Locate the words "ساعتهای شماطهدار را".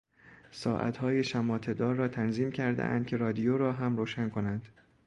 0.51-2.07